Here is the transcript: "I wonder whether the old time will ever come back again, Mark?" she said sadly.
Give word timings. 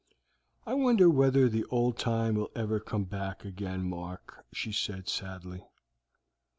"I 0.65 0.73
wonder 0.73 1.11
whether 1.11 1.47
the 1.47 1.63
old 1.65 1.95
time 1.99 2.33
will 2.33 2.49
ever 2.55 2.79
come 2.79 3.03
back 3.03 3.45
again, 3.45 3.87
Mark?" 3.87 4.43
she 4.51 4.71
said 4.71 5.07
sadly. 5.07 5.63